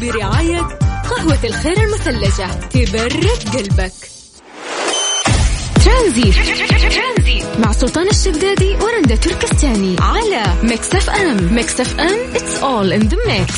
برعاية 0.00 0.60
قهوة 1.10 1.38
الخير 1.44 1.76
المثلجة. 1.82 2.46
تبرد 2.70 3.56
قلبك. 3.56 3.92
ترانزيت 5.84 6.32
مع 7.58 7.72
سلطان 7.72 8.08
الشدادي 8.08 8.74
ورندا 8.74 9.16
تركستاني. 9.16 9.96
على 10.00 10.44
Mix 10.62 10.94
FM. 10.94 11.54
Mix 11.54 11.80
FM. 11.80 12.32
It's 12.34 12.60
all 12.62 13.00
in 13.00 13.08
the 13.08 13.16
mix. 13.16 13.52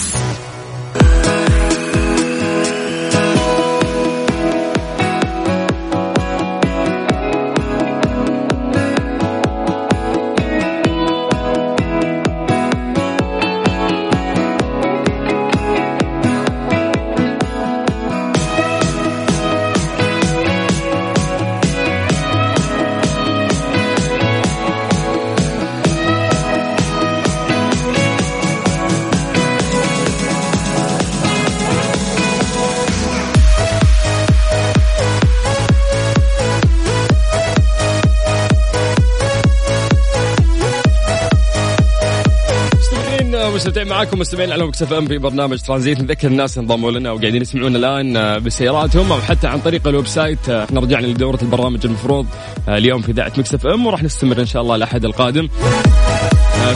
مستمتعين 43.58 43.88
معاكم 43.88 44.18
مستمعين 44.18 44.52
على 44.52 44.66
Mix 44.66 44.92
FM 44.92 45.06
في 45.06 45.18
برنامج 45.18 45.60
ترانزيت. 45.60 46.00
نذكر 46.00 46.28
الناس 46.28 46.58
انضموا 46.58 46.90
لنا 46.90 47.12
وقاعدين 47.12 47.42
يسمعونا 47.42 47.78
الآن 47.78 48.16
آه، 48.16 48.38
بسياراتهم 48.38 49.12
أو 49.12 49.20
حتى 49.20 49.46
عن 49.46 49.60
طريق 49.60 49.88
ال 49.88 50.06
website. 50.06 50.48
آه، 50.48 50.64
إحنا 50.64 50.80
رجعنا 50.80 51.06
لدورة 51.06 51.38
البرامج 51.42 51.86
المفروض 51.86 52.26
آه، 52.68 52.78
اليوم 52.78 53.02
في 53.02 53.12
إذاعة 53.12 53.32
Mix 53.38 53.66
FM 53.66 53.86
وراح 53.86 54.02
نستمر 54.02 54.40
إن 54.40 54.46
شاء 54.46 54.62
الله 54.62 54.76
الأحد 54.76 55.04
القادم. 55.04 55.48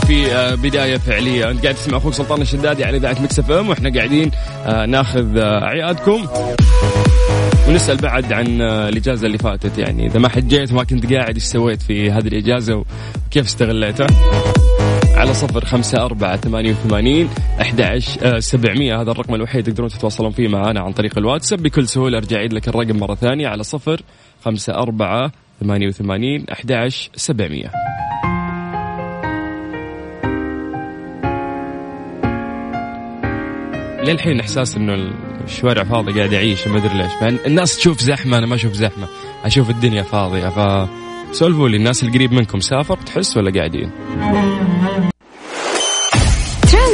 في 0.06 0.26
بداية 0.62 0.96
فعلية. 0.96 1.50
أنت 1.50 1.62
قاعد 1.62 1.74
تسمع 1.74 1.98
أخوك 1.98 2.14
سلطان 2.14 2.42
الشدادي 2.42 2.84
على 2.84 2.96
إذاعة 2.96 3.22
مكسف 3.22 3.50
أم 3.50 3.68
وإحنا 3.68 3.94
قاعدين 3.94 4.30
ناخذ 4.86 5.38
عيادكم 5.38 6.26
ونسأل 7.68 7.96
بعد 7.96 8.32
عن 8.32 8.60
الإجازة 8.60 9.26
اللي 9.26 9.38
فاتت. 9.38 9.78
يعني 9.78 10.06
إذا 10.06 10.18
ما 10.18 10.28
حجيت 10.28 10.72
وما 10.72 10.84
كنت 10.84 11.12
قاعد 11.12 11.34
إيش 11.34 11.44
سويت 11.44 11.82
في 11.82 12.10
هذه 12.10 12.26
الإجازة 12.26 12.74
وكيف 12.74 13.46
استغليتها؟ 13.46 14.06
على 15.16 15.34
صفر 15.34 15.64
خمسة 15.64 16.04
أربعة 16.04 16.36
ثمانية 16.36 16.70
وثمانين 16.70 17.28
أحد 17.60 17.98
سبعمية. 18.38 19.00
هذا 19.00 19.10
الرقم 19.10 19.34
الوحيد 19.34 19.64
تقدرون 19.64 19.88
تتواصلون 19.88 20.30
فيه 20.30 20.48
معنا 20.48 20.80
عن 20.80 20.92
طريق 20.92 21.18
الواتساب. 21.18 21.62
بكل 21.62 21.88
سهولة 21.88 22.18
أرجع 22.18 22.36
أعيد 22.36 22.52
لك 22.52 22.68
الرقم 22.68 22.96
مرة 22.96 23.14
ثانية 23.14 23.48
على 23.48 23.62
صفر 23.62 24.02
خمسة 24.44 24.74
أربعة 24.74 25.32
ثمانية 25.60 25.86
وثمانين 25.86 26.44
أحد 26.52 26.88
سبعمية. 27.14 27.72
للحين 34.04 34.40
إحساس 34.40 34.76
إنه 34.76 35.12
الشوارع 35.44 35.84
فاضي 35.84 36.12
قاعد 36.12 36.34
أعيش 36.34 36.68
ما 36.68 36.78
أدري 36.78 36.98
ليش. 36.98 37.12
الناس 37.46 37.76
تشوف 37.76 38.00
زحمة 38.00 38.38
أنا 38.38 38.46
ما 38.46 38.54
أشوف 38.54 38.72
زحمة. 38.72 39.08
أشوف 39.44 39.70
الدنيا 39.70 40.02
فاضية. 40.02 40.48
ف 40.48 40.88
سولفوا 41.32 41.68
لي 41.68 41.76
الناس 41.76 42.04
القريب 42.04 42.32
منكم 42.32 42.60
سافر 42.60 42.96
تحس 42.96 43.36
ولا 43.36 43.52
قاعدين؟ 43.52 43.90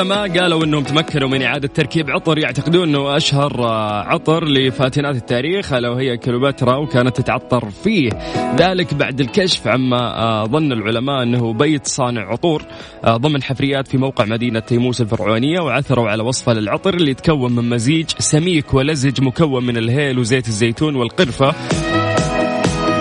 علماء 0.00 0.38
قالوا 0.40 0.64
إنهم 0.64 0.82
تمكنوا 0.82 1.28
من 1.28 1.42
إعادة 1.42 1.68
تركيب 1.68 2.10
عطر 2.10 2.38
يعتقدون 2.38 2.88
إنه 2.88 3.16
أشهر 3.16 3.64
آه، 3.64 4.02
عطر 4.02 4.44
لفاتنات 4.44 5.16
التاريخ 5.16 5.72
الا 5.72 5.88
وهي 5.88 6.16
كليوباترا 6.16 6.76
وكانت 6.76 7.16
تتعطر 7.16 7.70
فيه. 7.70 8.10
ذلك 8.56 8.94
بعد 8.94 9.20
الكشف 9.20 9.66
عما 9.66 10.18
آه، 10.18 10.44
ظن 10.44 10.72
العلماء 10.72 11.22
إنه 11.22 11.52
بيت 11.52 11.86
صانع 11.86 12.32
عطور 12.32 12.62
آه، 13.04 13.16
ضمن 13.16 13.42
حفريات 13.42 13.88
في 13.88 13.98
موقع 13.98 14.24
مدينة 14.24 14.60
تيموس 14.60 15.00
الفرعونية 15.00 15.60
وعثروا 15.60 16.10
على 16.10 16.22
وصفه 16.22 16.52
للعطر 16.52 16.94
اللي 16.94 17.10
يتكون 17.10 17.52
من 17.52 17.68
مزيج 17.68 18.06
سميك 18.18 18.74
ولزج 18.74 19.20
مكون 19.22 19.66
من 19.66 19.76
الهيل 19.76 20.18
وزيت 20.18 20.48
الزيتون 20.48 20.96
والقرفة. 20.96 21.54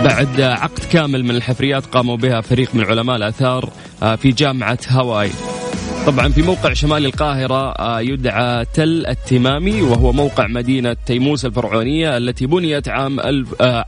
بعد 0.03 0.41
عقد 0.41 0.83
كامل 0.91 1.23
من 1.23 1.31
الحفريات 1.31 1.85
قاموا 1.85 2.17
بها 2.17 2.41
فريق 2.41 2.75
من 2.75 2.83
علماء 2.83 3.15
الآثار 3.15 3.69
في 4.17 4.31
جامعة 4.31 4.79
هاواي. 4.87 5.29
طبعا 6.07 6.29
في 6.29 6.41
موقع 6.41 6.73
شمال 6.73 7.05
القاهرة 7.05 7.71
آه، 7.71 7.99
يدعى 8.01 8.65
تل 8.73 9.05
التمامي 9.07 9.81
وهو 9.81 10.11
موقع 10.11 10.47
مدينة 10.47 10.95
تيموس 11.05 11.45
الفرعونية 11.45 12.17
التي 12.17 12.45
بنيت 12.45 12.87
عام 12.87 13.19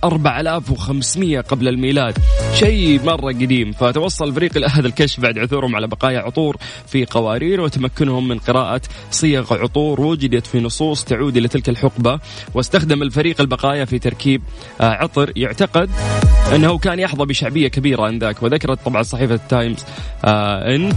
4500 0.03 1.37
آه، 1.37 1.41
قبل 1.41 1.67
الميلاد. 1.67 2.17
شيء 2.53 3.03
مرة 3.03 3.27
قديم. 3.27 3.71
فتوصل 3.71 4.27
الفريق 4.27 4.57
إلى 4.57 4.67
هذا 4.67 4.87
الكشف 4.87 5.19
بعد 5.19 5.39
عثورهم 5.39 5.75
على 5.75 5.87
بقايا 5.87 6.19
عطور 6.19 6.57
في 6.87 7.05
قوارير 7.05 7.61
وتمكنهم 7.61 8.27
من 8.27 8.39
قراءة 8.39 8.81
صيغ 9.11 9.53
عطور 9.53 10.01
وجدت 10.01 10.47
في 10.47 10.59
نصوص 10.59 11.03
تعود 11.03 11.37
إلى 11.37 11.47
تلك 11.47 11.69
الحقبة. 11.69 12.19
واستخدم 12.53 13.01
الفريق 13.01 13.41
البقايا 13.41 13.85
في 13.85 13.99
تركيب 13.99 14.41
آه، 14.81 14.83
عطر 14.83 15.31
يعتقد 15.35 15.89
أنه 16.55 16.77
كان 16.77 16.99
يحظى 16.99 17.25
بشعبية 17.25 17.67
كبيرة 17.67 18.03
عندك 18.03 18.43
وذكرت 18.43 18.85
طبعا 18.85 19.03
صحيفة 19.03 19.39
تايمز 19.49 19.85
أن 20.25 20.93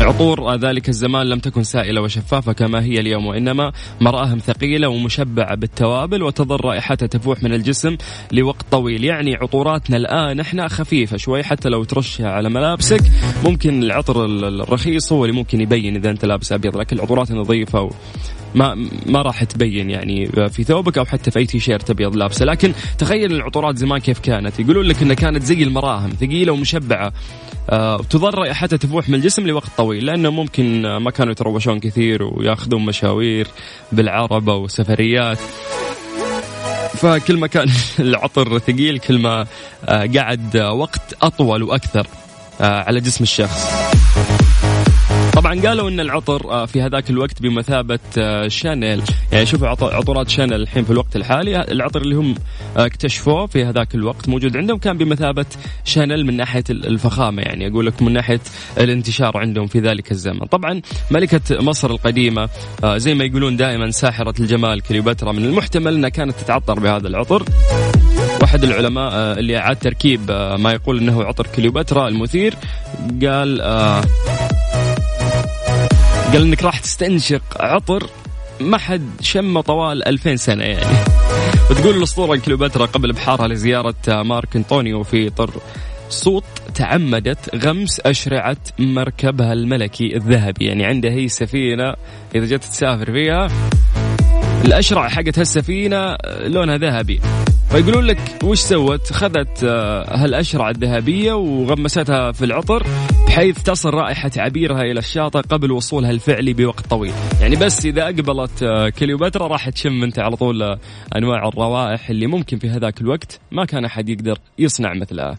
عطور 0.00 0.56
ذلك 0.56 0.88
الزمان 0.88 1.26
لم 1.26 1.38
تكن 1.38 1.62
سائلة 1.62 2.02
وشفافة 2.02 2.52
كما 2.52 2.82
هي 2.84 3.00
اليوم 3.00 3.26
وإنما 3.26 3.72
مرآهم 4.00 4.38
ثقيلة 4.38 4.88
ومشبعة 4.88 5.54
بالتوابل 5.54 6.22
وتظل 6.22 6.56
رائحتها 6.64 7.06
تفوح 7.06 7.42
من 7.42 7.52
الجسم 7.52 7.96
لوقت 8.32 8.64
طويل. 8.70 9.04
يعني 9.04 9.34
عطوراتنا 9.34 9.96
الآن 9.96 10.40
إحنا 10.40 10.68
خفيفة 10.68 11.16
شوي 11.16 11.42
حتى 11.42 11.68
لو 11.68 11.84
ترشها 11.84 12.28
على 12.28 12.48
ملابسك. 12.50 13.02
ممكن 13.44 13.82
العطر 13.82 14.24
الرخيص 14.24 15.12
هو 15.12 15.24
اللي 15.24 15.36
ممكن 15.36 15.60
يبين 15.60 15.96
إذا 15.96 16.10
أنت 16.10 16.24
لابس 16.24 16.52
أبيض 16.52 16.76
لكن 16.76 16.96
العطورات 16.96 17.30
النظيفة 17.30 17.90
ما 18.54 18.88
ما 19.06 19.22
راح 19.22 19.44
تبين 19.44 19.90
يعني 19.90 20.26
في 20.26 20.64
ثوبك 20.64 20.98
أو 20.98 21.04
حتى 21.04 21.30
في 21.30 21.38
أي 21.38 21.46
تيشيرت 21.46 21.90
أبيض 21.90 22.16
لابسة. 22.16 22.44
لكن 22.44 22.72
تخيل 22.98 23.32
العطورات 23.32 23.76
زمان 23.76 23.98
كيف 23.98 24.18
كانت. 24.18 24.60
يقولون 24.60 24.86
لك 24.86 25.02
إنها 25.02 25.14
كانت 25.14 25.42
زي 25.42 25.62
المراهم 25.62 26.10
ثقيلة 26.10 26.52
ومشبعة. 26.52 27.12
آه 27.70 28.02
تظل 28.10 28.34
رائحتها 28.34 28.76
تفوح 28.76 29.08
من 29.08 29.14
الجسم 29.14 29.46
لوقت 29.46 29.70
طويل 29.76 30.06
لأنه 30.06 30.30
ممكن 30.30 30.96
ما 30.96 31.10
كانوا 31.10 31.32
يتروشون 31.32 31.80
كثير 31.80 32.22
وياخذون 32.22 32.84
مشاوير 32.84 33.48
بالعربة 33.92 34.54
وسفريات. 34.54 35.38
فكل 36.94 37.36
ما 37.36 37.46
كان 37.46 37.68
العطر 37.98 38.58
ثقيل 38.58 38.98
كل 38.98 39.18
ما 39.18 39.46
آه 39.84 40.10
قعد 40.16 40.56
وقت 40.56 41.14
أطول 41.22 41.62
وأكثر 41.62 42.06
آه 42.60 42.82
على 42.82 43.00
جسم 43.00 43.24
الشخص. 43.24 43.81
طبعا 45.32 45.60
قالوا 45.60 45.88
إن 45.88 46.00
العطر 46.00 46.50
آه، 46.50 46.66
في 46.66 46.82
هذاك 46.82 47.10
الوقت 47.10 47.42
بمثابة 47.42 47.98
آه، 48.18 48.48
شانيل. 48.48 49.02
يعني 49.32 49.46
شوفوا 49.46 49.68
عطورات 49.68 50.28
شانيل 50.28 50.60
الحين 50.60 50.84
في 50.84 50.90
الوقت 50.90 51.16
الحالي 51.16 51.60
العطر 51.72 52.00
اللي 52.00 52.14
هم 52.14 52.34
آه، 52.76 52.86
اكتشفوه 52.86 53.46
في 53.46 53.64
هذاك 53.64 53.94
الوقت 53.94 54.28
موجود 54.28 54.56
عندهم 54.56 54.78
كان 54.78 54.98
بمثابة 54.98 55.46
شانيل 55.84 56.26
من 56.26 56.36
ناحية 56.36 56.64
الفخامة 56.70 57.42
يعني. 57.42 57.68
أقول 57.68 57.86
لك 57.86 58.02
من 58.02 58.12
ناحية 58.12 58.40
الانتشار 58.78 59.36
عندهم 59.36 59.66
في 59.66 59.80
ذلك 59.80 60.12
الزمن. 60.12 60.38
طبعا 60.38 60.80
ملكة 61.10 61.62
مصر 61.62 61.90
القديمة 61.90 62.48
زي 62.84 63.14
ما 63.14 63.24
يقولون 63.24 63.56
دائما 63.56 63.90
ساحرة 63.90 64.34
الجمال 64.40 64.80
كليوباترا. 64.80 65.32
من 65.32 65.44
المحتمل 65.44 65.94
إنها 65.94 66.08
كانت 66.08 66.34
تتعطر 66.40 66.80
بهذا 66.80 67.08
العطر. 67.08 67.44
واحد 68.42 68.64
العلماء 68.64 69.38
اللي 69.38 69.56
اعاد 69.56 69.76
تركيب 69.76 70.30
ما 70.58 70.72
يقول 70.72 70.98
إنه 70.98 71.24
عطر 71.24 71.46
كليوباترا 71.46 72.08
المثير 72.08 72.54
قال 73.22 73.60
قال 76.32 76.42
إنك 76.42 76.62
راح 76.62 76.78
تستنشق 76.78 77.42
عطر 77.60 78.10
ما 78.60 78.78
حد 78.78 79.10
شمه 79.20 79.60
طوال 79.60 80.08
2000 80.08 80.36
سنة 80.36 80.64
يعني. 80.64 80.96
وتقول 81.70 81.96
الأسطورة 81.96 82.36
كليوباترا 82.36 82.86
قبل 82.86 83.12
بحارها 83.12 83.48
لزيارة 83.48 84.22
مارك 84.22 84.56
أنطونيو 84.56 85.02
في 85.02 85.30
طر 85.30 85.50
صوت 86.08 86.44
تعمدت 86.74 87.54
غمس 87.66 88.00
أشرعة 88.00 88.56
مركبها 88.78 89.52
الملكي 89.52 90.16
الذهبي. 90.16 90.64
يعني 90.64 90.84
عنده 90.84 91.10
هي 91.10 91.28
سفينة 91.28 91.94
إذا 92.34 92.44
جت 92.44 92.64
تسافر 92.64 93.12
فيها 93.12 93.48
الأشرع 94.64 95.08
حقت 95.08 95.38
هالسفينة 95.38 96.16
لونها 96.40 96.76
ذهبي. 96.76 97.20
فيقولون 97.70 98.04
لك 98.04 98.18
وش 98.44 98.58
سوت؟ 98.58 99.12
خذت 99.12 99.64
آه، 99.64 100.16
هالأشرع 100.16 100.70
الذهبية 100.70 101.32
وغمستها 101.32 102.32
في 102.32 102.44
العطر 102.44 102.86
بحيث 103.26 103.62
تصل 103.62 103.90
رائحة 103.90 104.30
عبيرها 104.36 104.80
إلى 104.80 104.98
الشاطئ 104.98 105.40
قبل 105.40 105.72
وصولها 105.72 106.10
الفعلي 106.10 106.52
بوقت 106.52 106.86
طويل. 106.86 107.12
يعني 107.40 107.56
بس 107.56 107.86
إذا 107.86 108.04
أقبلت 108.04 108.62
آه، 108.62 108.88
كليوباترا 108.88 109.46
راح 109.46 109.68
تشم 109.68 110.02
أنت 110.02 110.18
على 110.18 110.36
طول 110.36 110.62
آه، 110.62 110.78
أنواع 111.16 111.48
الروائح 111.48 112.10
اللي 112.10 112.26
ممكن 112.26 112.58
في 112.58 112.68
هذاك 112.68 113.00
الوقت 113.00 113.40
ما 113.52 113.64
كان 113.64 113.84
أحد 113.84 114.08
يقدر 114.08 114.38
يصنع 114.58 114.94
مثلها. 114.94 115.38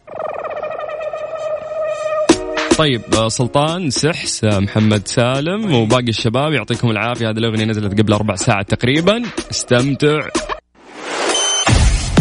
طيب 2.77 3.01
سلطان 3.27 3.89
سحس 3.89 4.43
محمد 4.43 5.07
سالم 5.07 5.73
وباقي 5.73 6.09
الشباب 6.09 6.53
يعطيكم 6.53 6.89
العافية. 6.91 7.29
هذه 7.29 7.37
الأغنية 7.37 7.65
نزلت 7.65 7.99
قبل 8.01 8.13
أربع 8.13 8.35
ساعات 8.35 8.75
تقريبا. 8.75 9.23
استمتع. 9.51 10.27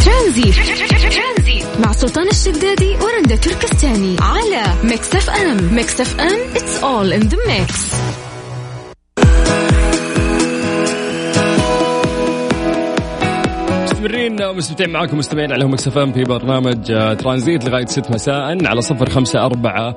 ترانزيت 0.05 0.53
مع 1.81 1.93
سلطان 1.93 2.29
الشدادي 2.29 2.97
ورندا 2.97 3.37
تركستاني 3.37 4.17
على 4.21 4.63
Mix 4.85 5.15
FM. 5.15 5.75
Mix 5.75 6.01
FM 6.01 6.41
It's 6.57 6.83
all 6.83 7.13
in 7.13 7.21
the 7.21 7.39
mix 7.49 7.93
مستمرين 14.03 14.43
ومستمتعين 14.43 14.91
معاكم 14.91 15.19
مستمعين 15.19 15.53
على 15.53 15.65
Mix 15.65 15.89
F 15.89 15.99
في 15.99 16.23
برنامج 16.23 16.91
آه، 16.91 17.15
ترانزيت 17.15 17.65
لغاية 17.65 17.87
6 17.87 18.11
مساء 18.11 18.67
على 18.67 18.81
صفر 18.81 19.11
خمسة 19.11 19.47
أربعة 19.47 19.97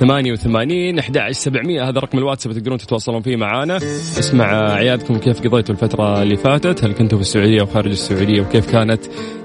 ثمانية 0.00 0.32
وثمانين 0.32 0.98
أحد 0.98 1.18
سبعمية. 1.30 1.88
هذا 1.88 2.00
رقم 2.00 2.18
الواتساب 2.18 2.52
تقدرون 2.52 2.78
تتواصلون 2.78 3.22
فيه 3.22 3.36
معانا. 3.36 3.76
اسمع 3.76 4.72
عيادكم 4.72 5.18
كيف 5.18 5.40
قضيتوا 5.40 5.74
الفترة 5.74 6.22
اللي 6.22 6.36
فاتت. 6.36 6.84
هل 6.84 6.92
كنتوا 6.92 7.18
في 7.18 7.22
السعودية 7.22 7.60
أو 7.60 7.66
خارج 7.66 7.90
السعودية 7.90 8.40
وكيف 8.40 8.72
كانت 8.72 9.00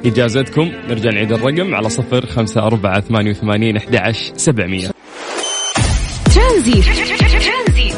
إجازتكم؟ 0.05 0.71
نرجع 0.89 1.09
نعيد 1.09 1.31
الرقم 1.31 1.75
على 1.75 1.89
صفر 1.89 2.25
خمسة 2.25 2.61
أربعة 2.61 2.99
ثمانية 2.99 3.31
وثمانين 3.31 3.77
أحد 3.77 3.95
سبعمية. 4.35 4.87
ترانزيت 6.35 6.81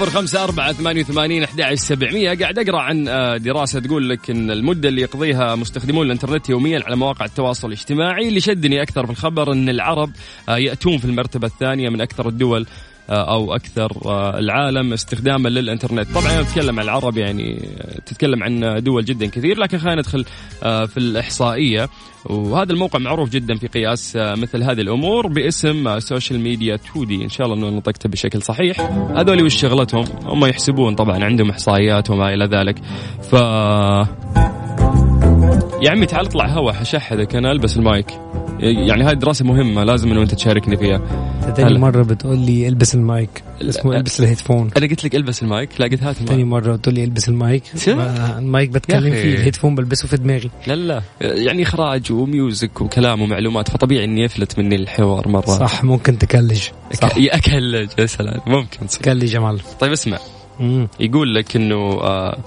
صفر 0.00 0.10
خمسة 0.10 0.44
أربعة 0.44 0.72
ثمانية 0.72 1.00
وثمانين 1.00 1.42
أحد 1.42 1.74
سبعمية. 1.74 2.34
قاعد 2.34 2.58
أقرأ 2.58 2.80
عن 2.80 3.08
آه، 3.08 3.36
دراسة 3.36 3.80
تقول 3.80 4.08
لك 4.08 4.30
أن 4.30 4.50
المدة 4.50 4.88
اللي 4.88 5.02
يقضيها 5.02 5.54
مستخدمو 5.54 6.06
الإنترنت 6.06 6.48
يوميا 6.50 6.82
على 6.86 6.96
مواقع 6.96 7.24
التواصل 7.24 7.68
الاجتماعي 7.68 8.28
اللي 8.28 8.40
شدني 8.40 8.82
أكثر 8.82 9.06
في 9.06 9.12
الخبر 9.12 9.52
أن 9.52 9.68
العرب 9.68 10.10
آه، 10.48 10.56
يأتون 10.56 10.98
في 10.98 11.04
المرتبة 11.04 11.46
الثانية 11.46 11.88
من 11.88 12.00
أكثر 12.00 12.28
الدول 12.28 12.66
أو 13.10 13.54
أكثر 13.54 13.92
العالم 14.38 14.92
استخداما 14.92 15.48
للإنترنت. 15.48 16.06
طبعا 16.14 16.42
تتكلم 16.42 16.78
عن 16.78 16.84
العرب 16.84 17.18
يعني 17.18 17.68
تتكلم 18.06 18.42
عن 18.42 18.82
دول 18.82 19.04
جدا 19.04 19.26
كثير 19.26 19.58
لكن 19.58 19.78
خلينا 19.78 20.00
ندخل 20.00 20.24
في 20.62 20.96
الإحصائية. 20.96 21.88
وهذا 22.24 22.72
الموقع 22.72 22.98
معروف 22.98 23.30
جدا 23.30 23.54
في 23.54 23.66
قياس 23.66 24.16
آه، 24.16 24.34
مثل 24.34 24.62
هذه 24.62 24.80
الأمور 24.80 25.26
باسم 25.26 25.98
Social 25.98 26.40
Media 26.40 26.74
Today 26.74 27.24
إن 27.24 27.28
شاء 27.28 27.46
الله 27.46 27.58
إنه 27.58 27.76
نطقته 27.76 28.08
بشكل 28.08 28.42
صحيح. 28.42 28.80
هذول 29.16 29.42
وش 29.42 29.54
شغلتهم؟ 29.54 30.04
هم 30.22 30.46
يحسبون 30.46 30.94
طبعا 30.94 31.24
عندهم 31.24 31.50
إحصائيات 31.50 32.10
وما 32.10 32.34
إلى 32.34 32.44
ذلك. 32.44 32.78
ف 33.22 33.32
يا 35.82 35.90
عمي 35.90 36.06
تعال 36.06 36.26
اطلع 36.26 36.46
هوا 36.46 36.72
حشحذك 36.72 37.36
أنا 37.36 37.52
ألبس 37.52 37.76
المايك. 37.76 38.06
يعني 38.62 39.04
هاي 39.04 39.14
دراسه 39.14 39.44
مهمة 39.44 39.84
لازم 39.84 40.10
إنه 40.12 40.22
أنت 40.22 40.34
تشاركني 40.34 40.76
فيها. 40.76 41.00
ثاني 41.56 41.78
مرة 41.78 42.02
بتقول 42.02 42.38
لي 42.38 42.68
البس 42.68 42.94
المايك 42.94 43.30
اسمه 43.62 43.96
البس 43.96 44.20
ال 44.20 44.25
headphone. 44.25 44.70
أنا 44.76 44.86
قلت 44.86 45.04
لك 45.04 45.14
البس 45.14 45.42
المايك 45.42 45.68
لا 45.78 45.86
قلت 45.86 46.02
هات 46.02 46.16
ثاني 46.16 46.44
مرة 46.44 46.76
بتقول 46.76 46.94
لي 46.94 47.04
البس 47.04 47.28
ال 47.28 47.35
mic؟ 47.35 47.62
ال 48.38 48.46
mic 48.46 48.70
بتكلم 48.70 49.10
فيه 49.10 49.34
ال 49.34 49.38
headphone 49.38 49.74
بلبسه 49.74 50.08
في 50.08 50.16
دماغي. 50.16 50.50
لا 50.66 50.74
لا 50.74 51.02
يعني 51.20 51.62
اخراج 51.62 52.12
و 52.12 52.23
music 52.23 52.80
وكلام 52.80 53.22
ومعلومات 53.22 53.68
فطبيعي 53.68 54.04
إني 54.04 54.24
يفلت 54.24 54.58
مني 54.58 54.76
الحوار 54.76 55.28
مرة. 55.28 55.46
صح 55.46 55.84
ممكن 55.84 56.18
تكلج. 56.18 56.62
صح. 56.92 57.10
أكلج 57.16 57.90
يا 57.98 58.06
سلام. 58.06 58.40
ممكن. 58.46 58.86
تكلج 58.86 59.34
يا 59.34 59.40
معلم. 59.40 59.60
طيب 59.80 59.92
اسمع. 59.92 60.18
يقول 61.00 61.34
لك 61.34 61.56
إنه 61.56 61.76
آه 61.76 62.38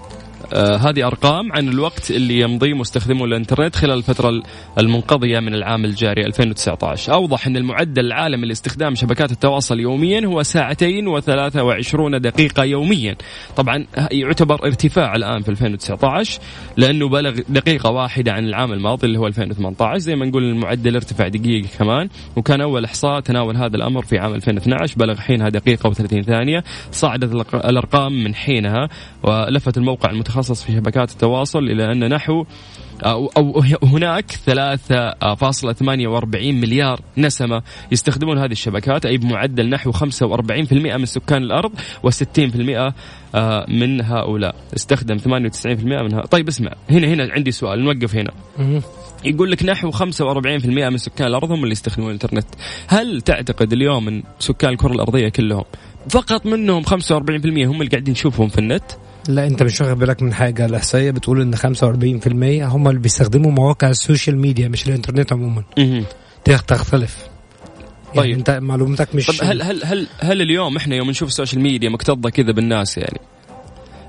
آه 0.53 0.75
هذه 0.75 1.07
أرقام 1.07 1.53
عن 1.53 1.69
الوقت 1.69 2.11
اللي 2.11 2.39
يمضي 2.39 2.73
مستخدمو 2.73 3.25
الإنترنت 3.25 3.75
خلال 3.75 3.97
الفترة 3.97 4.43
المنقضية 4.79 5.39
من 5.39 5.53
العام 5.53 5.85
الجاري 5.85 6.25
2019 6.25 7.13
أوضح 7.13 7.47
أن 7.47 7.57
المعدل 7.57 8.05
العالمي 8.05 8.47
لاستخدام 8.47 8.95
شبكات 8.95 9.31
التواصل 9.31 9.79
يوميا 9.79 10.25
هو 10.25 10.43
ساعتين 10.43 11.19
و23 11.19 12.17
دقيقة 12.17 12.63
يوميا. 12.63 13.15
طبعا 13.55 13.85
يعتبر 14.11 14.65
ارتفاع 14.65 15.15
الآن 15.15 15.41
في 15.41 15.49
2019 15.49 16.39
لأنه 16.77 17.09
بلغ 17.09 17.39
دقيقة 17.49 17.91
واحدة 17.91 18.31
عن 18.31 18.45
العام 18.45 18.73
الماضي 18.73 19.07
اللي 19.07 19.19
هو 19.19 19.27
2018 19.27 19.97
زي 19.97 20.15
ما 20.15 20.25
نقول 20.25 20.43
المعدل 20.43 20.95
ارتفع 20.95 21.27
دقيقة 21.27 21.67
كمان. 21.79 22.09
وكان 22.35 22.61
أول 22.61 22.85
إحصاء 22.85 23.19
تناول 23.19 23.57
هذا 23.57 23.75
الأمر 23.75 24.01
في 24.05 24.17
عام 24.17 24.33
2012 24.33 24.95
بلغ 24.97 25.15
حينها 25.15 25.49
دقيقة 25.49 25.93
و30 25.93 26.21
ثانية. 26.21 26.63
صعدت 26.91 27.53
الأرقام 27.53 28.23
من 28.23 28.35
حينها. 28.35 28.89
ولفت 29.23 29.77
الموقع 29.77 30.09
المتخصص 30.09 30.63
في 30.63 30.71
شبكات 30.71 31.11
التواصل 31.11 31.59
إلى 31.59 31.91
أن 31.91 32.13
نحو 32.13 32.45
أو, 33.05 33.29
هناك 33.83 34.31
3.48 34.31 36.35
مليار 36.35 36.99
نسمة 37.17 37.61
يستخدمون 37.91 38.37
هذه 38.37 38.51
الشبكات 38.51 39.05
أي 39.05 39.17
بمعدل 39.17 39.69
نحو 39.69 39.91
45% 39.91 40.03
من 40.73 41.05
سكان 41.05 41.43
الأرض 41.43 41.71
و60% 42.07 42.93
آه، 43.35 43.65
من 43.69 44.01
هؤلاء. 44.01 44.55
استخدم 44.75 45.17
98% 45.17 45.75
منها 45.75 46.21
طيب 46.21 46.47
اسمع 46.47 46.71
هنا 46.89 47.07
هنا 47.07 47.33
عندي 47.33 47.51
سؤال 47.51 47.83
نوقف 47.83 48.15
هنا. 48.15 48.31
يقول 49.25 49.51
لك 49.51 49.65
نحو 49.65 49.91
45% 49.91 50.05
من 50.65 50.97
سكان 50.97 51.27
الأرض 51.27 51.51
هم 51.51 51.63
اللي 51.63 51.71
يستخدمون 51.71 52.09
الإنترنت. 52.09 52.45
هل 52.87 53.21
تعتقد 53.21 53.73
اليوم 53.73 54.07
إن 54.07 54.23
سكان 54.39 54.71
الكرة 54.71 54.91
الأرضية 54.91 55.29
كلهم 55.29 55.63
فقط 56.09 56.45
منهم 56.45 56.83
45% 56.83 57.11
هم 57.11 57.81
اللي 57.81 57.89
قاعدين 57.89 58.11
نشوفهم 58.11 58.47
في 58.47 58.57
النت؟ 58.57 58.83
لا 59.27 59.47
انت 59.47 59.63
مش 59.63 59.81
واخد 59.81 59.99
بالك 59.99 60.21
من 60.21 60.33
حاجة. 60.33 60.65
الأحصائية 60.65 61.11
بتقول 61.11 61.41
إن 61.41 61.55
45% 61.55 62.63
هم 62.63 62.87
اللي 62.87 62.99
بيستخدموا 62.99 63.51
مواقع 63.51 63.89
ال 63.89 63.96
social 63.96 64.37
media 64.37 64.67
مش 64.67 64.87
الإنترنت 64.87 65.33
عموما. 65.33 65.63
تختلف. 66.45 67.27
يعني 68.15 68.27
طيب. 68.27 68.37
أنت 68.37 68.49
معلوماتك 68.49 69.15
مش 69.15 69.27
طب 69.27 69.33
هل 69.45 69.61
هل 69.61 69.85
هل 69.85 70.07
هل 70.19 70.41
اليوم 70.41 70.77
إحنا 70.77 70.95
يوم 70.95 71.09
نشوف 71.09 71.29
ال 71.29 71.34
social 71.34 71.61
media 71.61 71.89
مكتظة 71.89 72.29
كذا 72.29 72.51
بالناس 72.51 72.97
يعني 72.97 73.19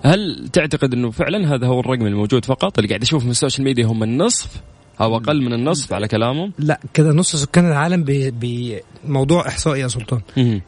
هل 0.04 0.49
تعتقد 0.52 0.92
إنه 0.92 1.11
فعلا 1.11 1.54
هذا 1.54 1.66
هو 1.66 1.80
الرقم 1.80 2.06
الموجود 2.06 2.44
فقط؟ 2.44 2.78
اللي 2.78 2.88
قاعد 2.88 3.02
أشوف 3.02 3.25
من 3.25 3.30
ال 3.30 3.35
social 3.35 3.64
media 3.64 3.87
هم 3.87 4.02
النصف 4.02 4.49
أو 5.00 5.16
أقل 5.16 5.42
من 5.42 5.52
النصف 5.52 5.92
على 5.92 6.09
كلامهم؟ 6.09 6.52
لا 6.59 6.80
كده 6.94 7.12
نص 7.12 7.37
سكان 7.37 7.66
العالم 7.66 8.04
بموضوع 8.06 9.49
إحصائي 9.49 9.80
يا 9.80 9.88
سلطان. 9.88 10.21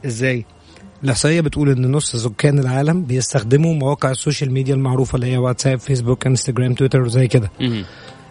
إزاي؟ 0.06 0.44
الإحصائية 1.04 1.40
بتقول 1.40 1.70
إن 1.70 1.92
نص 1.92 2.16
سكان 2.16 2.58
العالم 2.58 3.04
بيستخدموا 3.04 3.74
مواقع 3.74 4.10
ال 4.10 4.16
social 4.16 4.52
ميديا 4.52 4.74
المعروفة 4.74 5.16
اللي 5.16 5.26
هي 5.26 5.36
واتساب 5.36 5.78
فيسبوك 5.78 6.26
انستجرام 6.26 6.74
تويتر 6.74 7.02
وزي 7.02 7.28
كده. 7.28 7.50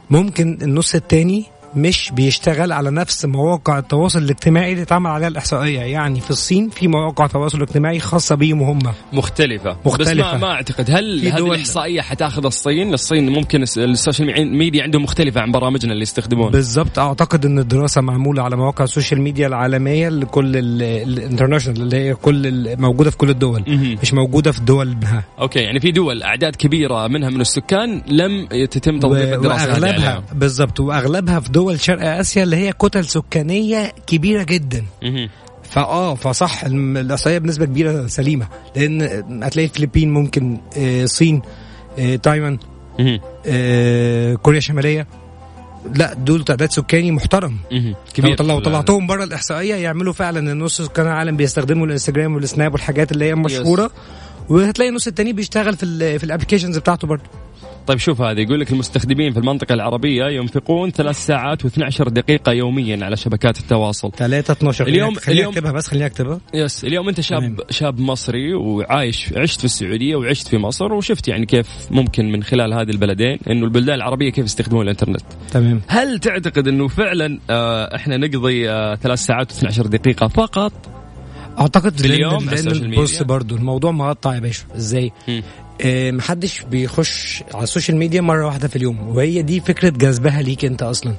ممكن 0.10 0.58
النص 0.62 0.96
التاني 0.96 1.46
مش 1.76 2.12
بيشتغل 2.14 2.72
على 2.72 2.92
نفس 2.92 3.26
مواقع 3.26 3.80
التواصل 3.80 4.20
الاجتماعي 4.20 4.72
اللي 4.72 4.84
اتعمل 4.84 5.10
عليها 5.10 5.28
الإحصائية. 5.28 5.80
يعني 5.80 6.20
في 6.20 6.32
السوشيال 6.32 6.70
في 6.70 6.88
مواقع 6.88 7.28
تواصل 7.28 7.62
اجتماعي 7.62 8.00
خاصة 8.00 8.36
بيهم 8.36 8.62
هم. 8.64 8.80
مختلفة. 9.14 9.78
مختلفه 9.86 10.12
بس 10.12 10.18
ما, 10.18 10.38
ما 10.38 10.52
أعتقد. 10.52 10.92
هل 10.92 11.28
هذه 11.28 11.54
الإحصائية 11.54 12.02
حتاخذ 12.02 12.46
الصين؟ 12.46 12.94
الصين 12.94 13.30
ممكن 13.30 13.64
ال 13.78 13.89
social 13.89 14.58
media 14.58 14.84
عندهم 14.84 15.04
مختلفة 15.04 15.42
عن 15.42 15.52
برامجنا 15.52 15.92
اللي 15.92 16.04
يستخدمونها. 16.04 16.50
بالضبط. 16.52 17.00
أعتقد 17.00 17.46
إن 17.46 17.60
الدراسة 17.60 18.02
معمولة 18.02 18.44
على 18.44 18.56
مواقع 18.56 18.84
ال 18.84 18.89
social 18.89 19.22
media 19.22 19.48
العالمية 19.48 20.10
لكل 20.10 20.52
ال 20.56 20.65
international 20.65 21.82
اللي 21.82 21.98
هي 21.98 22.14
كل 22.14 22.76
موجودة 22.80 23.10
في 23.10 23.18
كل 23.18 23.30
الدول. 23.30 23.64
مش 24.02 24.14
موجودة 24.14 24.52
في 24.52 24.62
دول. 24.62 24.88
منها 24.88 25.24
okay. 25.40 25.60
يعني 25.60 25.80
في 25.80 25.92
دول 25.92 26.24
أعداد 26.24 26.56
كبيرة 26.56 27.08
منها 27.08 27.30
من 27.30 27.42
السكان 27.42 28.02
لم 28.08 28.46
تتم 28.66 29.00
توظيف 29.00 29.34
الدراسة 29.34 29.70
وأغلبها 29.70 30.24
بالضبط. 30.34 30.80
وأغلبها 30.80 31.40
في 31.40 31.52
دول 31.52 31.65
شرق 31.76 32.08
آسيا 32.08 32.44
اللي 32.44 32.56
هي 32.56 32.74
كتل 32.74 33.06
سكانية 33.06 33.94
كبيرة 34.08 34.44
جدا. 34.44 34.84
فآه 35.70 36.16
فصح 36.16 36.64
الاحصائيه 36.66 37.38
بنسبة 37.38 37.66
كبيرة 37.66 38.08
سليمة. 38.08 38.48
لأن 38.76 39.02
هتلاقي 39.44 39.68
الفلبين 39.68 40.14
ممكن 40.14 40.58
الصين 40.78 41.42
آه، 42.00 42.14
آه، 42.14 42.16
تايوان 42.16 42.58
آه، 43.48 44.36
كوريا 44.36 44.58
الشمالية. 44.58 45.08
لا 45.96 46.14
دول 46.14 46.44
تعداد 46.44 46.72
سكاني 46.72 47.12
محترم. 47.12 47.58
كبير. 48.14 48.44
لو 48.44 48.60
طلعتهم 48.60 49.08
بره 49.08 49.24
الإحصائية 49.24 49.76
يعملوا 49.76 50.14
فعلا 50.14 50.40
ان 50.52 50.60
نص 50.60 50.82
سكان 50.82 51.08
العالم 51.08 51.38
بيستخدموا 51.38 51.86
الإنستجرام 51.86 52.36
والسناب 52.36 52.74
والحاجات 52.74 53.12
اللي 53.12 53.26
هي 53.26 53.36
مشهورة. 53.36 53.92
وهتلاقي 54.50 54.90
النص 54.90 55.08
التاني 55.08 55.34
بيشتغل 55.34 55.78
في 55.78 56.20
في 56.20 56.24
ال 56.24 56.28
applications 56.28 56.78
بتاعته 56.78 57.08
برضه. 57.08 57.24
طيب 57.88 57.98
شوف 57.98 58.22
هذا 58.22 58.42
يقول 58.42 58.60
لك 58.60 58.72
المستخدمين 58.72 59.34
في 59.34 59.40
المنطقة 59.40 59.74
العربية 59.74 60.26
ينفقون 60.26 60.92
ثلاث 60.92 61.26
ساعات 61.26 61.68
و12 61.68 62.04
دقيقة 62.10 62.52
يوميا 62.52 63.06
على 63.06 63.16
شبكات 63.18 63.60
التواصل. 63.60 64.12
3 64.12 64.52
12 64.52 64.88
اليوم 64.88 65.16
خليني 65.16 65.40
اليوم 65.40 65.54
أكتبها 65.54 65.72
بس 65.72 65.88
خليني 65.88 66.06
أكتبها. 66.06 66.40
yes 66.54 66.84
اليوم 66.86 67.10
أنت 67.10 67.22
شاب 67.22 67.40
تمام. 67.40 67.58
شاب 67.70 68.00
مصري 68.00 68.54
وعايش 68.54 69.34
عشت 69.38 69.60
في 69.60 69.66
السعودية 69.66 70.16
وعشت 70.16 70.48
في 70.48 70.58
مصر 70.58 70.94
وشفت 70.94 71.28
يعني 71.28 71.46
كيف 71.46 71.68
ممكن 71.92 72.32
من 72.32 72.44
خلال 72.44 72.74
هذه 72.74 72.90
البلدين 72.90 73.38
إنه 73.50 73.66
البلدان 73.66 73.96
العربية 73.96 74.30
كيف 74.30 74.46
يستخدمون 74.46 74.84
الإنترنت. 74.84 75.22
تمام. 75.52 75.82
هل 75.88 76.20
تعتقد 76.20 76.68
إنه 76.68 76.88
فعلا 76.88 77.40
آه 77.50 77.96
إحنا 77.96 78.18
نقضي 78.18 78.70
آه 78.70 78.96
ثلاث 78.96 79.20
ساعات 79.20 79.52
و12 79.52 79.82
دقيقة 79.88 80.28
فقط؟ 80.28 80.74
أعتقد 81.60 81.98
في 82.00 82.08
اليوم 82.08 82.50
لأن 82.50 82.96
بص 82.96 83.22
برضه 83.24 83.56
الموضوع 83.56 83.92
مقطع 83.92 84.36
يا 84.36 84.40
باشا. 84.40 84.64
إزاي؟ 84.76 85.12
محدش 86.12 86.62
بيخش 86.62 87.44
على 87.54 87.64
ال 87.64 87.69
social 87.69 87.98
media 87.98 88.22
مرة 88.22 88.46
واحدة 88.46 88.68
في 88.68 88.76
اليوم. 88.76 89.16
وهي 89.16 89.42
دي 89.42 89.60
فكرة 89.60 89.90
جذبها 89.90 90.42
ليك 90.42 90.66
انت 90.66 90.84
أصلا. 90.84 91.14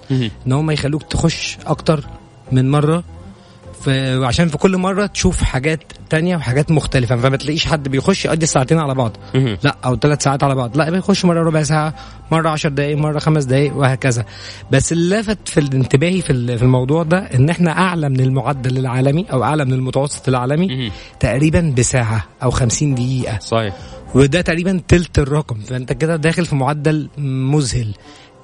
إن 0.46 0.52
هم 0.52 0.70
يخلوك 0.70 1.02
تخش 1.02 1.58
أكتر 1.66 2.04
من 2.52 2.70
مرة. 2.70 3.04
عشان 4.22 4.48
في 4.48 4.58
كل 4.58 4.76
مرة 4.76 5.06
تشوف 5.06 5.42
حاجات 5.42 5.92
تانية 6.10 6.36
وحاجات 6.36 6.70
مختلفة. 6.70 7.16
فما 7.16 7.36
تلاقيش 7.36 7.66
حد 7.66 7.88
بيخش 7.88 8.24
يقضي 8.24 8.46
ساعتين 8.46 8.78
على 8.78 8.94
بعض. 8.94 9.16
لا 9.62 9.76
أو 9.84 9.96
ثلاث 9.96 10.22
ساعات 10.22 10.44
على 10.44 10.54
بعض. 10.54 10.76
لا 10.76 10.90
بيخش 10.90 11.24
مرة 11.24 11.42
ربع 11.42 11.62
ساعة 11.62 11.94
مرة 12.32 12.48
عشر 12.48 12.68
دقائق 12.68 12.96
مرة 12.96 13.18
خمس 13.18 13.44
دقائق 13.44 13.76
وهكذا. 13.76 14.24
بس 14.70 14.92
اللي 14.92 15.16
لفت 15.20 15.48
في 15.48 15.60
انتباهي 15.60 16.20
في 16.20 16.58
في 16.58 16.62
الموضوع 16.62 17.02
ده 17.02 17.18
إن 17.18 17.50
إحنا 17.50 17.70
أعلى 17.70 18.08
من 18.08 18.20
المعدل 18.20 18.78
العالمي 18.78 19.26
أو 19.32 19.42
أعلى 19.44 19.64
من 19.64 19.72
المتوسط 19.72 20.28
العالمي 20.28 20.92
تقريبا 21.20 21.74
بساعة 21.78 22.24
أو 22.42 22.50
50 22.50 22.94
دقيقة. 22.94 23.38
صحيح. 23.38 23.74
وده 24.16 24.40
تقريبا 24.40 24.80
تلت 24.88 25.18
الرقم 25.18 25.60
فأنت 25.60 25.92
كده 25.92 26.16
داخل 26.16 26.46
في 26.46 26.56
معدل 26.56 27.08
مذهل 27.18 27.94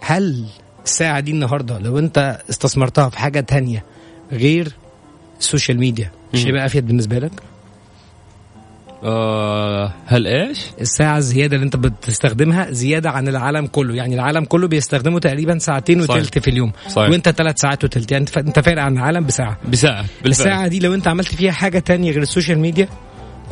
هل 0.01 0.47
الساعة 0.85 1.21
دي 1.21 1.31
النهارده 1.31 1.79
لو 1.79 1.99
أنت 1.99 2.39
استثمرتها 2.51 3.09
في 3.09 3.19
حاجة 3.19 3.41
تانية 3.41 3.85
غير 4.33 4.73
ال 5.41 5.46
social 5.46 5.79
media 5.79 6.11
مش 6.35 6.47
هيبقى 6.47 6.67
أفيد 6.67 6.87
بالنسبة 6.87 7.19
لك؟ 7.19 7.33
آه 9.05 9.93
هل 10.07 10.27
إيش؟ 10.27 10.67
الساعة 10.81 11.19
الزيادة 11.19 11.57
اللي 11.57 11.65
أنت 11.65 11.77
بتستخدمها 11.77 12.71
زيادة 12.71 13.11
عن 13.11 13.29
العالم 13.29 13.67
كله، 13.67 13.95
يعني 13.95 14.15
العالم 14.15 14.45
كله 14.45 14.69
بيستخدمه 14.69 15.19
تقريبا 15.19 15.59
ساعتين 15.59 16.01
وثلث 16.01 16.39
في 16.39 16.49
اليوم 16.51 16.73
صحيح. 16.89 17.11
وأنت 17.11 17.29
ثلاث 17.29 17.61
ساعات 17.61 17.85
وثلث 17.85 18.13
يعني 18.13 18.27
أنت 18.37 18.61
فارق 18.61 18.83
عن 18.83 18.93
العالم 18.99 19.27
بساعة 19.27 19.57
بساعة 19.69 20.03
بالفعل. 20.03 20.31
الساعة 20.31 20.69
دي 20.69 20.81
لو 20.81 20.95
أنت 20.95 21.09
عملت 21.09 21.35
فيها 21.35 21.53
حاجة 21.53 21.79
تانية 21.79 22.11
غير 22.11 22.23
ال 22.23 22.28
social 22.28 22.59
media 22.59 22.89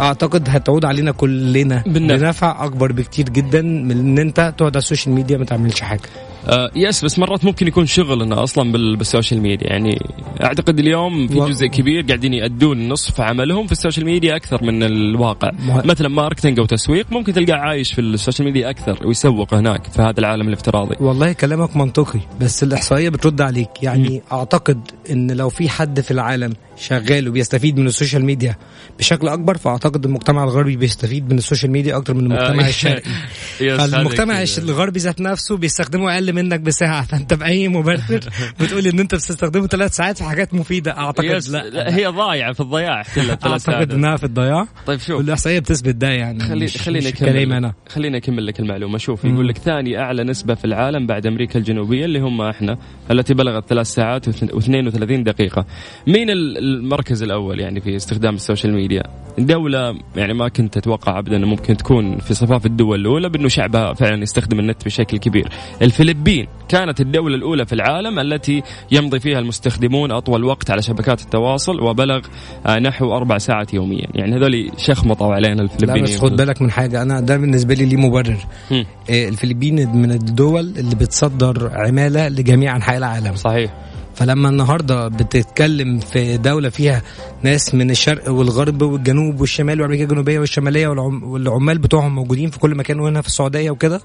أعتقد 0.01 0.49
هتعود 0.49 0.85
علينا 0.85 1.13
كلنا. 1.13 1.83
بنفع 1.87 2.65
أكبر 2.65 2.93
بكتير 2.93 3.29
جدا 3.29 3.63
من 3.63 3.91
إن 3.91 4.19
أنت 4.19 4.55
تقعد 4.59 4.77
على 4.77 4.83
ال 4.83 4.87
social 4.87 5.15
media 5.15 5.37
ما 5.39 5.45
تعملش 5.45 5.81
حاجة. 5.81 6.01
آه 6.49 6.71
yes 6.77 7.05
بس 7.05 7.19
مرات 7.19 7.45
ممكن 7.45 7.67
يكون 7.67 7.87
شغلنا 7.87 8.43
أصلا 8.43 8.73
بال 8.73 8.90
social 8.90 9.41
media. 9.41 9.67
يعني 9.71 9.99
أعتقد 10.43 10.79
اليوم 10.79 11.29
في 11.29 11.35
جزء 11.35 11.67
كبير 11.67 12.03
قاعدين 12.03 12.35
يأدون 12.35 12.89
نصف 12.89 13.21
عملهم 13.21 13.67
في 13.67 13.73
ال 13.73 13.78
social 13.78 14.07
media 14.07 14.37
أكثر 14.37 14.65
من 14.65 14.83
الواقع. 14.83 15.51
مه... 15.59 15.87
مثلا 15.87 16.09
marketing 16.09 16.59
أو 16.59 16.67
تسويق 16.67 17.07
ممكن 17.11 17.33
تلقاه 17.33 17.57
عايش 17.57 17.93
في 17.93 18.01
ال 18.01 18.07
social 18.07 18.47
media 18.49 18.71
أكثر 18.71 19.07
ويسوق 19.07 19.55
هناك 19.55 19.87
في 19.87 20.03
هذا 20.03 20.19
العالم 20.21 20.49
الافتراضي. 20.49 20.97
والله 21.01 21.33
كلامك 21.33 21.77
منطقي 21.77 22.21
بس 22.41 22.63
الإحصائية 22.63 23.09
بترد 23.09 23.41
عليك. 23.41 23.83
يعني 23.83 24.23
م. 24.31 24.35
أعتقد 24.35 24.81
إن 25.11 25.31
لو 25.31 25.49
في 25.49 25.69
حد 25.69 26.01
في 26.01 26.11
العالم 26.11 26.53
شغال 26.77 27.29
وبيستفيد 27.29 27.79
من 27.79 27.87
ال 27.87 27.92
social 27.92 28.25
media 28.25 28.57
بشكل 28.99 29.29
أكبر 29.29 29.57
فأعتقد 29.57 30.05
المجتمع 30.05 30.45
الغربي 30.45 30.77
بيستفيد 30.77 31.33
من 31.33 31.39
ال 31.39 31.44
social 31.44 31.73
media 31.73 31.97
أكتر 31.97 32.15
من 32.15 32.21
المجتمع 32.21 32.69
الشرقي. 32.75 33.11
فالمجتمع 33.59 34.45
الغربي 34.59 35.01
ذات 35.01 35.21
نفسه 35.21 35.57
بيستخدمه 35.57 36.15
أقل 36.15 36.30
منك 36.33 36.61
بساعة. 36.61 37.03
فانت 37.11 37.35
باي 37.35 37.69
مبرر 37.69 38.21
بتقول 38.61 38.87
إن 38.87 39.01
أنت 39.01 39.15
بتستخدمه 39.15 39.67
ثلاث 39.67 39.97
ساعات 39.97 40.19
في 40.19 40.25
حاجات 40.25 40.55
مفيدة. 40.55 40.99
أعتقد 40.99 41.43
لا, 41.51 41.69
لا 41.69 41.97
هي 41.97 42.07
ضايعة 42.07 42.53
في 42.53 42.61
الضياع 42.61 43.03
كلها 43.15 43.39
أعتقد 43.47 43.93
إنها 43.93 44.17
في 44.17 44.25
الضياع. 44.25 44.67
طيب 44.87 45.01
شوف. 45.01 45.17
والإحصائية 45.17 45.59
بتثبت 45.59 45.95
ده 45.95 46.09
يعني. 46.09 46.41
خلي 46.41 46.69
خليني 46.69 47.09
أكمل 47.09 47.53
أنا. 47.53 47.73
خليني 47.89 48.17
أكمل 48.17 48.47
لك 48.47 48.61
المعلومة. 48.61 48.99
شوف 48.99 49.25
يقول 49.25 49.49
لك 49.49 49.59
ثاني 49.59 49.99
أعلى 49.99 50.25
نسبة 50.25 50.55
في 50.55 50.65
العالم 50.65 51.07
بعد 51.07 51.27
أمريكا 51.27 51.59
الجنوبية 51.59 52.05
اللي 52.05 52.21
هم 52.21 52.43
إحنا 52.43 52.79
التي 53.11 53.35
بلغت 53.35 53.69
ثلاث 53.69 53.87
ساعات 53.87 54.31
و32 54.31 55.23
دقيقة. 55.23 55.67
مين 56.07 56.31
المركز 56.31 57.23
الأول 57.23 57.61
يعني 57.61 57.81
في 57.81 57.97
استخدام 57.97 58.35
ال 58.35 58.40
social 58.40 58.73
media؟ 58.75 59.03
دولة 59.39 59.99
يعني 60.17 60.35
ما 60.35 60.49
كنت 60.49 60.77
أتوقع 60.77 61.19
ابدا 61.19 61.39
ممكن 61.39 61.77
تكون 61.77 62.19
في 62.19 62.35
مصاف 62.35 62.67
الدول 62.67 63.01
الأولى 63.01 63.29
بأنه 63.29 63.49
شعبها 63.49 63.95
فعلا 63.95 64.23
يستخدم 64.23 64.61
النت 64.61 64.85
بشكل 64.85 65.19
كبير. 65.19 65.49
الفلبين 65.83 66.20
كانت 66.69 67.01
الدولة 67.01 67.35
الأولى 67.35 67.67
في 67.67 67.73
العالم 67.73 68.19
التي 68.19 68.63
يمضي 68.93 69.21
فيها 69.21 69.39
المستخدمون 69.39 70.11
أطول 70.11 70.45
وقت 70.45 70.71
على 70.71 70.83
شبكات 70.83 71.23
التواصل 71.23 71.81
وبلغ 71.81 72.21
آه، 72.67 72.79
نحو 72.79 73.17
أربع 73.17 73.39
ساعات 73.39 73.75
يوميا، 73.75 74.07
يعني 74.15 74.37
هذول 74.37 74.71
شخمطوا 74.77 75.35
علينا 75.35 75.63
الفلبين. 75.63 75.97
لا 75.97 76.03
بس 76.03 76.19
خد 76.19 76.37
بالك 76.37 76.63
من 76.63 76.71
حاجة 76.71 77.03
أنا 77.03 77.21
ده 77.21 77.37
بالنسبة 77.37 77.75
لي 77.75 77.85
ليه 77.85 77.97
مبرر. 77.97 78.47
م. 78.71 78.75
آه، 79.11 79.29
الفلبين 79.29 79.97
من 79.97 80.11
الدول 80.11 80.75
اللي 80.79 80.95
بتصدر 80.95 81.71
عمالة 81.75 82.29
لجميع 82.29 82.77
أنحاء 82.77 82.97
العالم. 82.97 83.35
صحيح. 83.35 83.75
فلما 84.15 84.49
النهارده 84.49 85.09
بتتكلم 85.09 85.99
في 85.99 86.37
دولة 86.37 86.69
فيها 86.69 87.03
ناس 87.43 87.75
من 87.75 87.91
الشرق 87.91 88.31
والغرب 88.31 88.83
والجنوب 88.83 89.41
والشمال 89.41 89.81
وأمريكا 89.81 90.03
الجنوبية 90.05 90.39
والشمالية 90.39 90.89
والعمال 90.89 91.79
بتوعهم 91.79 92.15
موجودين 92.15 92.51
في 92.51 92.59
كل 92.59 92.75
مكان 92.75 93.01
وهنا 93.01 93.21
في 93.21 93.29
السعودية 93.29 93.71
وكده 93.71 94.01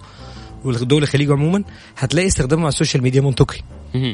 ودول 0.65 1.03
الخليج 1.03 1.31
عموما 1.31 1.63
هتلاقي 1.97 2.27
استخدامهم 2.27 2.65
على 2.65 2.71
ال 2.73 2.78
social 2.78 3.03
media 3.03 3.21
منطقي 3.21 3.57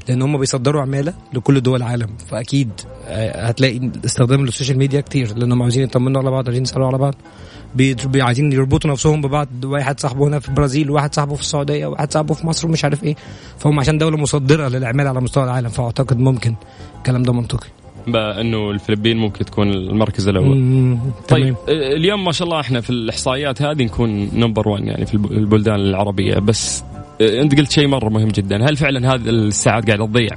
لأن 0.09 0.21
هم 0.21 0.37
بيصدروا 0.37 0.81
عمالة 0.81 1.13
لكل 1.33 1.61
دول 1.61 1.77
العالم. 1.77 2.07
فأكيد 2.27 2.69
آه، 3.07 3.47
هتلاقي 3.47 3.91
استخدام 4.05 4.45
لل 4.45 4.53
social 4.53 4.77
media 4.77 5.01
كتير 5.01 5.37
لانهم 5.37 5.61
عاوزين 5.61 5.83
يطمنوا 5.83 6.21
على 6.21 6.31
بعض 6.31 6.45
عايزين 6.45 6.63
يسألوا 6.63 6.87
على 6.87 6.97
بعض. 6.97 7.15
عايزين 8.15 8.51
يربطوا 8.51 8.91
نفسهم 8.91 9.21
ببعض. 9.21 9.47
واحد 9.63 9.99
صاحبه 9.99 10.27
هنا 10.27 10.39
في 10.39 10.49
البرازيل 10.49 10.91
وواحد 10.91 11.15
صاحبه 11.15 11.35
في 11.35 11.41
السعودية 11.41 11.85
وواحد 11.87 12.13
صاحبه 12.13 12.33
في 12.33 12.47
مصر 12.47 12.67
ومش 12.67 12.83
عارف 12.83 13.03
إيه. 13.03 13.15
فهم 13.57 13.79
عشان 13.79 13.97
دولة 13.97 14.17
مصدرة 14.17 14.67
للعمالة 14.67 15.07
على 15.07 15.21
مستوى 15.21 15.43
العالم. 15.43 15.69
فأعتقد 15.69 16.17
ممكن 16.19 16.55
الكلام 16.97 17.23
ده 17.23 17.33
منطقي 17.33 17.67
انه 18.07 18.71
الفلبين 18.71 19.17
ممكن 19.17 19.45
تكون 19.45 19.69
المركز 19.69 20.27
الأول. 20.27 20.97
طيب 21.27 21.55
اليوم 21.69 22.23
ما 22.23 22.31
شاء 22.31 22.47
الله 22.47 22.59
إحنا 22.59 22.81
في 22.81 22.89
الإحصائيات 22.89 23.61
هذه 23.61 23.83
نكون 23.83 24.29
number 24.33 24.69
1 24.69 24.83
يعني 24.83 25.05
في 25.05 25.13
البلدان 25.13 25.75
العربية. 25.75 26.35
بس 26.39 26.83
أنت 27.21 27.59
قلت 27.59 27.71
شيء 27.71 27.87
مرة 27.87 28.09
مهم 28.09 28.27
جدا. 28.27 28.69
هل 28.69 28.77
فعلا 28.77 29.13
هذه 29.13 29.29
الساعات 29.29 29.87
قاعدة 29.87 30.05
تضيع 30.05 30.29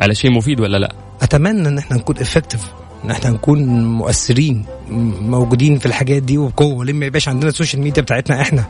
على 0.00 0.14
شيء 0.14 0.30
مفيد 0.30 0.60
ولا 0.60 0.76
لا؟ 0.76 0.92
أتمنى 1.22 1.68
إن 1.68 1.78
إحنا 1.78 1.96
نكون 1.96 2.16
effective 2.18 2.66
إن 3.04 3.10
إحنا 3.10 3.30
نكون 3.30 3.84
مؤثرين 3.84 4.64
موجودين 5.20 5.78
في 5.78 5.86
الحاجات 5.86 6.22
دي 6.22 6.38
وبقوة. 6.38 6.84
ليه 6.84 6.92
ما 6.92 7.06
يبقاش 7.06 7.28
عندنا 7.28 7.48
ال 7.50 7.55
social 7.55 7.82
media 7.82 8.02
بتاعتنا 8.02 8.40
إحنا 8.40 8.64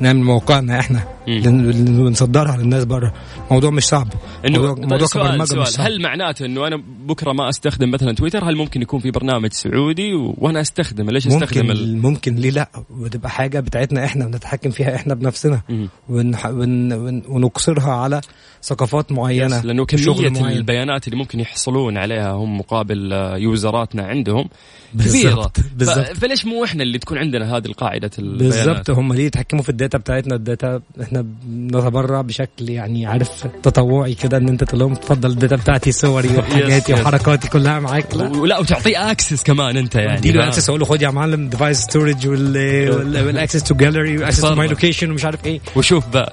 نعمل 0.00 0.22
موقعنا 0.22 0.80
إحنا. 0.80 1.15
ونصدرها 1.28 2.56
للناس 2.56 2.84
بره 2.84 3.14
موضوع 3.50 3.70
مش 3.70 3.84
صعب. 3.84 4.08
إنه 4.46 4.58
موضوع, 4.58 4.74
موضوع 4.74 5.06
سؤال 5.06 5.48
سؤال 5.48 5.60
مش 5.60 5.68
صعب. 5.68 5.86
هل 5.86 6.02
معناته 6.02 6.46
إنه 6.46 6.66
أنا 6.66 6.82
بكرة 7.06 7.32
ما 7.32 7.48
أستخدم 7.48 7.90
مثلا 7.90 8.12
تويتر؟ 8.12 8.44
هل 8.50 8.56
ممكن 8.56 8.82
يكون 8.82 9.00
في 9.00 9.10
برنامج 9.10 9.52
سعودي 9.52 10.14
وأنا 10.14 10.60
أستخدمه؟ 10.60 11.12
ليش 11.12 11.26
ممكن 11.26 11.44
أستخدم 11.44 11.70
ال... 11.70 12.02
ممكن 12.02 12.34
ليه 12.34 12.50
لا؟ 12.50 12.70
وتبقى 12.90 13.30
حاجة 13.30 13.60
بتاعتنا 13.60 14.04
إحنا 14.04 14.26
ونتحكم 14.26 14.70
فيها 14.70 14.94
إحنا 14.94 15.14
بنفسنا. 15.14 15.60
ونح... 16.08 16.46
ون... 16.46 16.92
ون... 16.92 17.22
ونقصرها 17.28 17.92
على 17.92 18.20
ثقافات 18.62 19.12
معينة 19.12 19.60
لأنه 19.60 19.84
كمية 19.84 20.28
معين. 20.30 20.56
البيانات 20.56 21.08
اللي 21.08 21.18
ممكن 21.18 21.40
يحصلون 21.40 21.96
عليها 21.96 22.32
هم 22.32 22.58
مقابل 22.58 23.12
يوزراتنا 23.36 24.02
عندهم 24.02 24.48
كبيرة. 24.94 25.52
بالزبط. 25.76 26.10
فليش 26.10 26.46
مو 26.46 26.64
إحنا 26.64 26.82
اللي 26.82 26.98
تكون 26.98 27.18
عندنا 27.18 27.56
هذه 27.56 27.66
القاعدة 27.66 28.10
البيانات؟ 28.18 28.66
بالضبط 28.66 28.90
هم 28.90 29.12
ليه 29.12 29.24
يتحكموا 29.24 29.62
في 29.62 29.68
ال 29.68 29.74
data 29.74 29.98
بتاعتنا 29.98 30.34
ال 30.34 30.43
data 30.43 30.80
إحنا 31.02 31.15
بنتبرع 31.22 32.20
بشكل 32.20 32.70
يعني 32.70 33.06
عارف 33.06 33.46
تطوعي 33.62 34.14
كده 34.14 34.36
ان 34.36 34.48
انت 34.48 34.64
تقول 34.64 34.80
لهم 34.80 34.94
تفضل 34.94 35.30
ال 35.30 35.35
data 35.35 35.56
بتاعتي 35.56 35.92
صوري 35.92 36.28
وحاجاتي 36.38 36.92
وحركاتي 36.94 37.48
كلها 37.48 37.80
معاك. 37.80 38.14
لا. 38.14 38.28
ولا 38.28 38.58
وتعطيه 38.58 39.10
access 39.10 39.42
كمان 39.42 39.76
انت 39.76 39.94
يعني 39.94 40.18
اديله 40.18 40.46
access 40.48 40.68
أقول 40.68 40.80
له 40.80 40.86
خد 40.86 41.02
يا 41.02 41.10
معلم 41.10 41.48
device 41.48 41.78
storage 41.78 42.28
وال 42.28 42.62
access 42.62 43.62
to 43.62 43.74
gallery 43.74 44.18
و 44.18 44.21
access 44.21 44.40
to 44.40 44.54
my 44.54 44.68
location 44.68 45.10
ومش 45.10 45.24
عارف 45.24 45.44
إيه. 45.46 45.60
وشوف 45.76 46.08
بقى. 46.08 46.32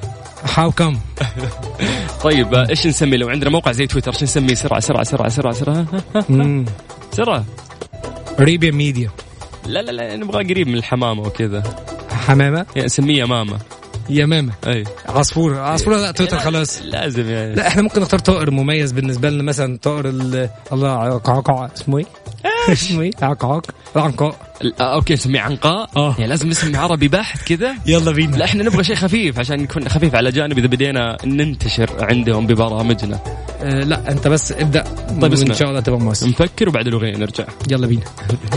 هاو 0.55 0.71
كم 0.71 0.97
طيب 2.23 2.53
إيش 2.53 2.87
نسمي؟ 2.87 3.17
لو 3.17 3.29
عندنا 3.29 3.49
موقع 3.49 3.71
زي 3.71 3.87
تويتر 3.87 4.11
إيش 4.11 4.23
نسميه 4.23 4.53
سرعة 4.53 4.79
سرعة 4.79 5.03
سرعة 5.03 5.29
سرعة 5.29 5.53
سرعة. 5.53 5.85
سرعة. 7.17 7.45
اريبيا 8.39 8.71
ميديا 8.71 9.09
لا 9.65 9.81
لا 9.81 9.91
لا 9.91 10.15
نبغى 10.15 10.43
قريب 10.53 10.67
من 10.67 10.75
الحمامة 10.75 11.21
وكذا. 11.21 11.63
حمامة؟ 12.09 12.65
نسميه 12.77 13.25
ماما. 13.25 13.57
يمامه 14.10 14.53
أي. 14.67 14.83
عصفوره 15.10 15.60
عصفوره 15.60 15.98
لا 15.98 16.12
تويتر 16.12 16.38
خلاص. 16.39 16.81
لازم 16.81 17.29
يعني. 17.29 17.55
لا 17.55 17.67
إحنا 17.67 17.81
ممكن 17.81 18.01
نختار 18.01 18.19
طائر 18.19 18.51
مميز 18.51 18.91
بالنسبة 18.91 19.29
لنا 19.29 19.43
مثلا 19.43 19.77
طائر 19.81 20.10
ال- 20.10 20.50
الله 20.74 20.89
عقعقع 20.89 21.69
اسمه 21.77 21.98
إيه؟ 21.98 22.05
اسمه 22.69 23.01
إيه؟ 23.01 23.12
عقعق 23.22 23.65
عنقاء 23.95 24.36
آه، 24.79 24.95
أوكي 24.95 25.13
نسميه 25.13 25.39
عنقاء. 25.39 25.89
آه. 25.95 26.15
يعني 26.17 26.27
لازم 26.29 26.50
اسم 26.50 26.75
عربي 26.75 27.07
بحت 27.07 27.43
كذا. 27.48 27.75
يلا 27.86 28.12
بينا. 28.12 28.36
لا 28.38 28.45
إحنا 28.45 28.63
نبغى 28.63 28.83
شيء 28.83 28.95
خفيف 28.95 29.39
عشان 29.39 29.60
يكون 29.60 29.89
خفيف 29.89 30.15
على 30.15 30.31
جانب 30.31 30.57
إذا 30.57 30.67
بدينا 30.67 31.17
ننتشر 31.25 31.89
عندهم 32.05 32.48
ببرامجنا. 32.48 33.19
آه 33.63 33.79
لا 33.83 34.12
أنت 34.12 34.27
بس 34.27 34.51
ابدأ. 34.51 34.83
طيب 35.22 35.33
اسمع. 35.33 35.50
ان 35.50 35.53
شاء 35.60 35.69
الله 35.69 35.79
تبقى 35.79 36.00
موسم 36.00 36.29
نفكر 36.29 36.69
وبعد 36.69 36.88
الأغنية 36.88 37.17
نرجع. 37.17 37.45
يلا 37.72 37.88
بينا. 37.88 38.01